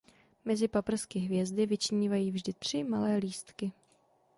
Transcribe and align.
Mezi 0.45 0.67
paprsky 0.67 1.19
hvězdy 1.19 1.65
vyčnívají 1.65 2.31
vždy 2.31 2.53
tři 2.53 2.83
malé 2.83 3.15
lístky. 3.15 3.71